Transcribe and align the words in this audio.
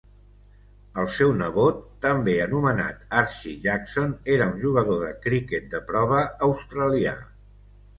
El 1.03 1.09
seu 1.15 1.33
nebot, 1.41 1.83
també 2.07 2.33
anomenat 2.47 3.05
Archie 3.21 3.55
Jackson, 3.69 4.19
era 4.39 4.51
un 4.57 4.61
jugador 4.67 5.01
de 5.09 5.15
criquet 5.29 5.73
de 5.77 5.87
prova 5.95 6.29
australià. 6.53 7.19